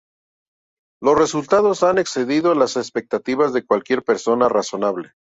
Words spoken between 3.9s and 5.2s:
persona razonable.